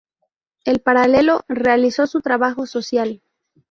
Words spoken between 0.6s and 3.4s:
En paralelo realizó su trabajo social.